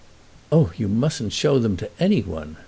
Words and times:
"Oh, 0.51 0.71
you 0.77 0.87
mustn't 0.87 1.31
show 1.31 1.59
them 1.59 1.77
to 1.77 1.87
anyone!" 1.99 2.57